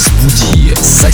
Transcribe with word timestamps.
Laisse-vous 0.00 0.54
dire, 0.54 0.78
ça. 0.82 1.10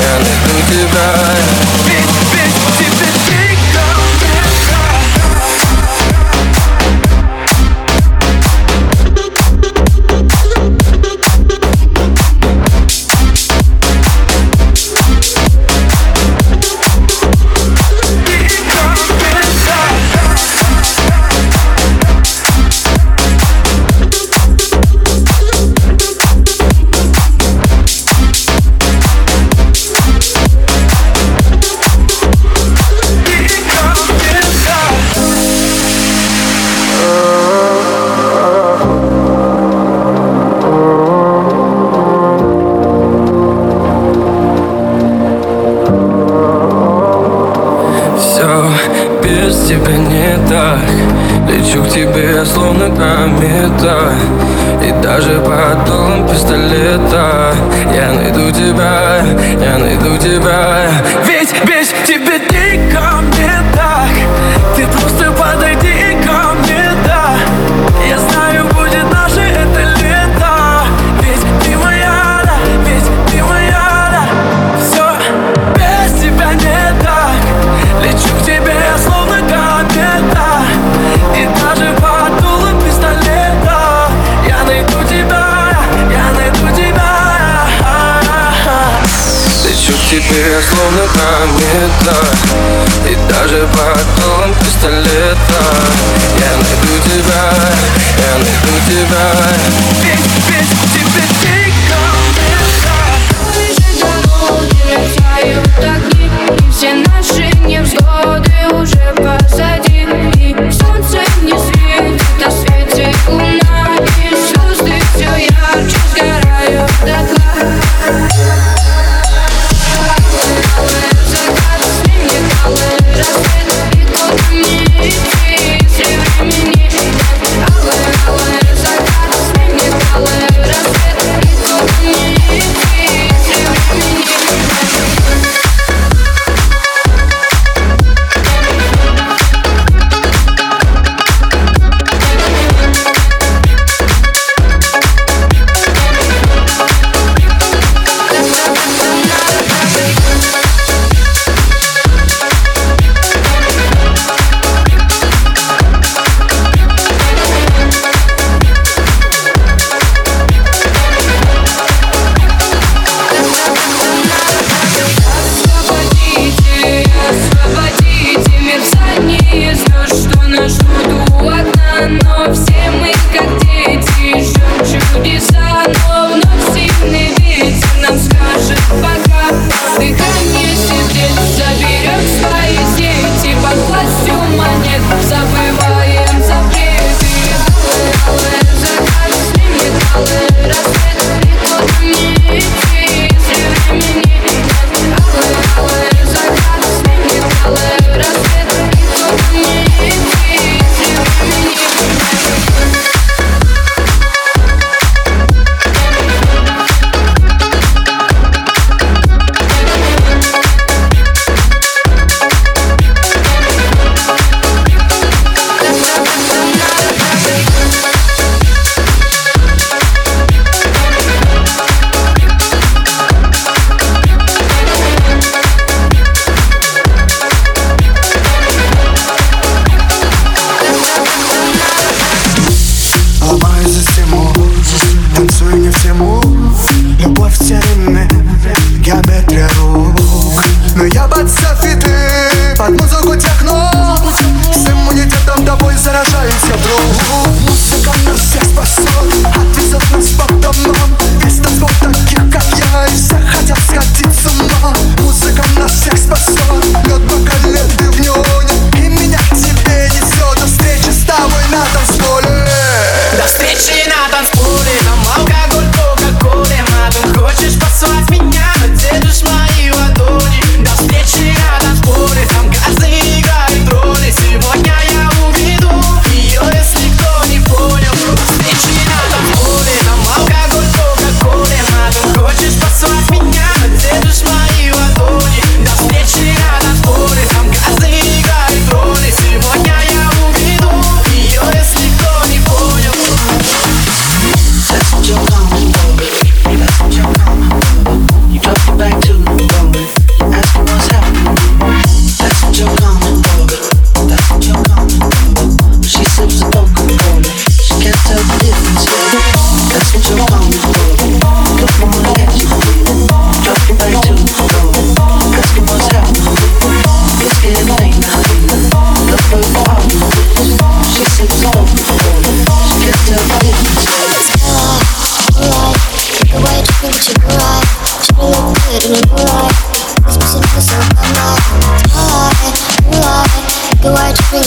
and 0.00 0.26
a 0.26 0.58
goodbye 0.70 1.77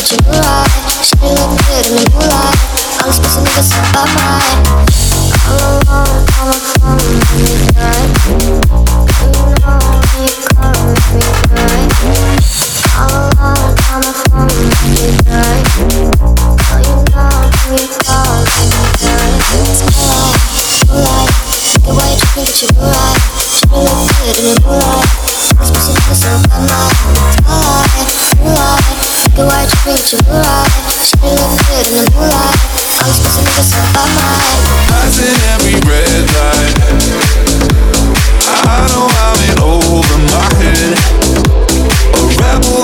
what 0.01 0.12
you 0.12 0.17
like 0.31 0.72
She 1.03 1.15
look 1.22 1.53
good 1.67 1.86
in 1.86 1.96
the 1.96 2.10
moonlight. 2.12 2.58
All 3.01 3.08
the 3.08 3.13
space 3.13 3.38
in 3.38 3.43
the 3.43 3.62
sun 3.62 3.93
by 3.93 4.90
I 38.54 38.88
know 38.88 39.08
I'm 39.24 39.40
in 39.50 39.60
over 39.62 40.18
my 40.32 40.48
head. 40.60 40.98
A 42.13 42.22
rebel. 42.38 42.81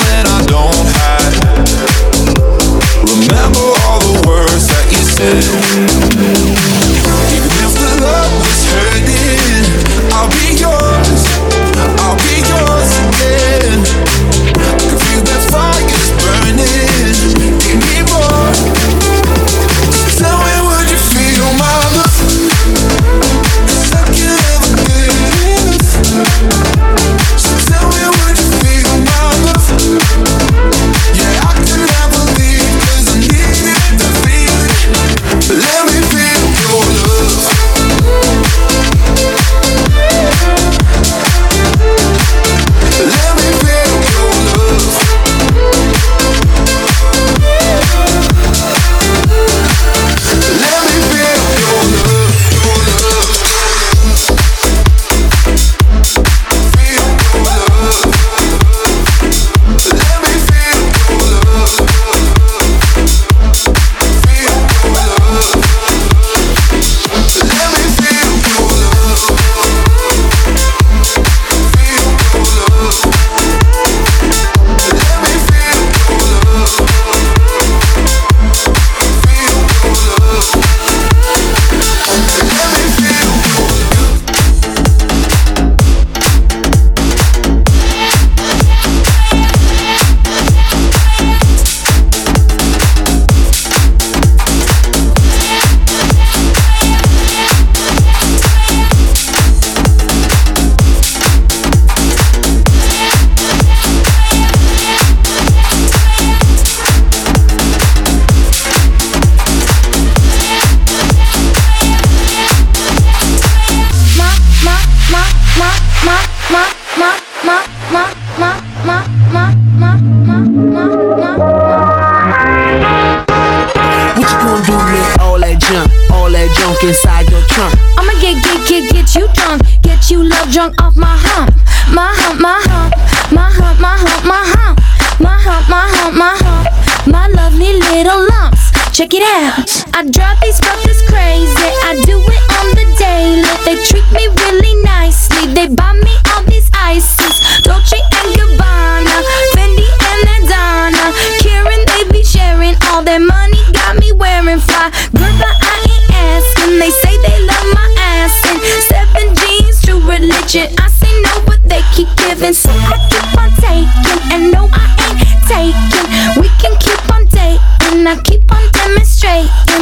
drunk 130.52 130.82
off 130.82 130.96
my 130.96 131.18
hump, 131.20 131.52
my 131.92 132.08
hump, 132.16 132.40
my 132.40 132.56
hump, 132.64 132.96
my 133.32 133.52
hump, 133.52 133.80
my 133.80 133.98
hump, 134.00 134.24
my 134.24 134.44
hump, 134.48 134.80
my 135.20 135.36
hump, 135.36 135.68
my 135.68 135.86
hump, 135.92 136.16
my 136.16 136.36
hump, 136.40 137.08
my 137.08 137.28
lovely 137.28 137.74
little 137.92 138.24
lumps. 138.32 138.72
Check 138.96 139.14
it 139.14 139.24
out. 139.24 139.68
I 139.94 140.08
drive 140.08 140.40
these 140.42 140.60
brothers 140.62 141.02
crazy. 141.12 141.68
I 141.84 142.00
do 142.08 142.18
it 142.24 142.44
on 142.64 142.68
the 142.80 142.88
daily. 142.96 143.44
They 143.68 143.76
treat 143.84 144.08
me 144.16 144.27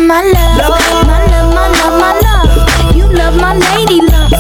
my 0.08 0.22
love, 0.22 1.08
my 1.08 1.26
love, 1.32 1.54
my 1.54 1.68
love, 1.68 2.00
my 2.00 2.14
love. 2.22 2.96
You 2.96 3.08
love 3.08 3.36
my 3.38 3.56
lady 3.56 4.02
love, 4.02 4.32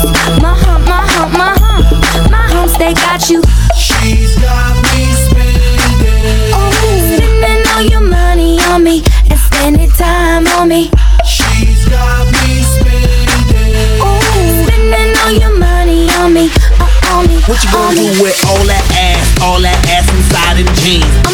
my 0.41 0.53
hump, 0.53 0.85
my 0.85 1.01
hump, 1.01 1.33
my 1.33 1.57
hump, 1.57 2.31
my 2.31 2.45
humps 2.53 2.77
they 2.77 2.93
got 2.93 3.29
you. 3.29 3.41
She's 3.73 4.35
got 4.37 4.75
me 4.93 5.09
spending, 5.25 6.53
oh, 6.53 6.69
spending 7.17 7.65
all 7.73 7.81
your 7.81 8.01
money 8.01 8.59
on 8.69 8.83
me 8.83 9.01
and 9.29 9.39
spending 9.39 9.89
time 9.91 10.45
on 10.59 10.69
me. 10.69 10.91
She's 11.25 11.89
got 11.89 12.29
me 12.29 12.61
spending, 12.61 13.97
oh, 14.05 14.21
spending 14.69 15.17
all 15.25 15.33
your 15.33 15.57
money 15.57 16.09
on 16.21 16.33
me. 16.33 16.51
On 17.09 17.25
me 17.27 17.41
what 17.47 17.63
you 17.63 17.71
gonna 17.71 17.95
do 17.95 18.21
with 18.21 18.37
all 18.45 18.65
that 18.69 18.85
ass, 18.93 19.41
all 19.41 19.61
that 19.61 19.77
ass 19.89 20.05
inside 20.13 20.61
of 20.61 20.67
jeans? 20.77 21.24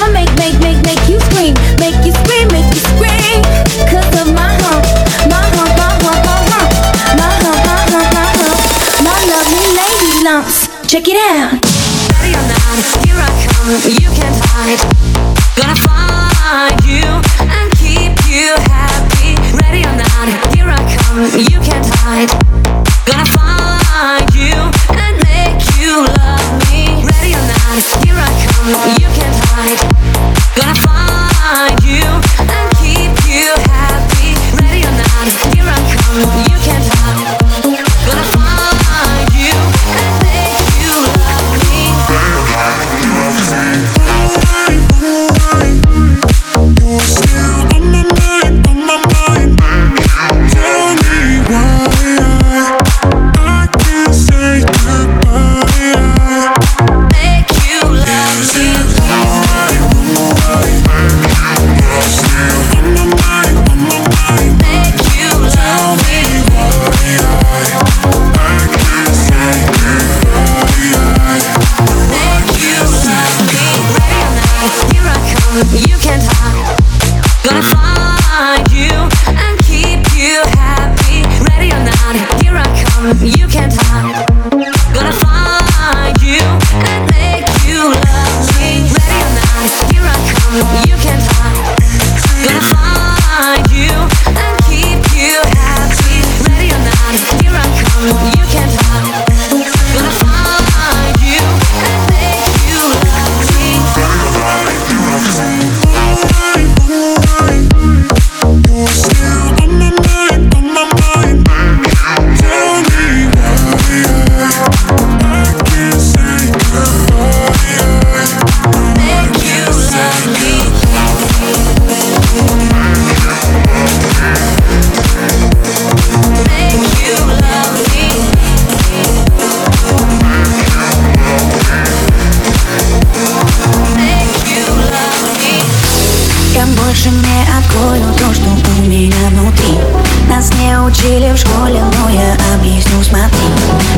учили 140.91 141.31
в 141.33 141.37
школе, 141.37 141.81
но 141.99 142.09
я 142.09 142.35
объясню, 142.53 143.01
смотри. 143.03 143.47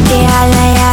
Реальная 0.09 0.92